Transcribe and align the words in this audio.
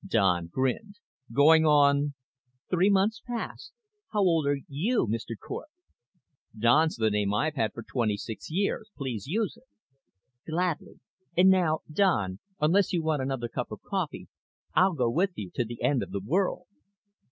Don 0.03 0.47
grinned. 0.47 0.95
"Going 1.31 1.63
on?" 1.63 2.15
"Three 2.71 2.89
months 2.89 3.21
past. 3.27 3.71
How 4.11 4.21
old 4.21 4.47
are 4.47 4.57
you, 4.67 5.05
Mr. 5.05 5.37
Cort?" 5.39 5.67
"Don's 6.57 6.95
the 6.95 7.11
name 7.11 7.35
I've 7.35 7.53
had 7.53 7.71
for 7.73 7.83
twenty 7.83 8.17
six 8.17 8.49
years. 8.49 8.89
Please 8.97 9.27
use 9.27 9.55
it." 9.57 9.67
"Gladly. 10.51 10.99
And 11.37 11.49
now, 11.51 11.81
Don, 11.87 12.39
unless 12.59 12.91
you 12.93 13.03
want 13.03 13.21
another 13.21 13.47
cup 13.47 13.69
of 13.71 13.83
coffee, 13.83 14.27
I'll 14.73 14.95
go 14.95 15.07
with 15.11 15.33
you 15.35 15.51
to 15.53 15.63
the 15.63 15.83
end 15.83 16.01
of 16.01 16.09
the 16.09 16.19
world." 16.25 16.65